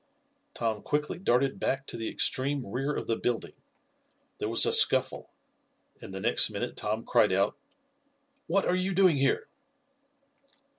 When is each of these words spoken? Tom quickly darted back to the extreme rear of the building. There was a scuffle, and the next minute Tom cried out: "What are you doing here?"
Tom 0.55 0.81
quickly 0.81 1.19
darted 1.19 1.59
back 1.59 1.85
to 1.85 1.95
the 1.95 2.07
extreme 2.09 2.65
rear 2.65 2.91
of 2.95 3.05
the 3.05 3.15
building. 3.15 3.53
There 4.39 4.49
was 4.49 4.65
a 4.65 4.73
scuffle, 4.73 5.29
and 6.01 6.11
the 6.11 6.19
next 6.19 6.49
minute 6.49 6.75
Tom 6.75 7.05
cried 7.05 7.31
out: 7.31 7.55
"What 8.47 8.65
are 8.65 8.73
you 8.75 8.95
doing 8.95 9.17
here?" 9.17 9.47